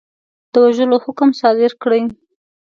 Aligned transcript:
د 0.51 0.53
وژلو 0.63 0.97
حکم 1.05 1.29
صادر 1.41 1.71
کړي. 1.81 2.01